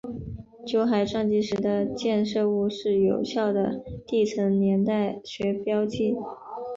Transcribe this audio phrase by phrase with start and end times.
[0.65, 6.15] 酒海撞击时的溅射物是有效的地层年代学标记。